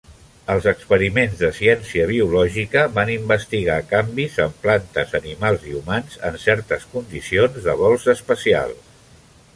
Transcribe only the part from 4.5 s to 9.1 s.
plantes, animals i humans en certes condicions de vols espacials.